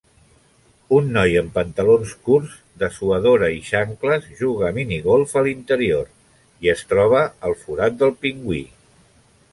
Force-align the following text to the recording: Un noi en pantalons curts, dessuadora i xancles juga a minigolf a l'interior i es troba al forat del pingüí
Un 0.99 1.09
noi 1.17 1.35
en 1.41 1.51
pantalons 1.57 2.13
curts, 2.29 2.55
dessuadora 2.83 3.51
i 3.57 3.61
xancles 3.67 4.25
juga 4.41 4.67
a 4.71 4.73
minigolf 4.79 5.37
a 5.43 5.47
l'interior 5.49 6.11
i 6.65 6.73
es 6.77 6.85
troba 6.95 7.25
al 7.51 7.59
forat 7.65 8.01
del 8.01 8.19
pingüí 8.27 8.63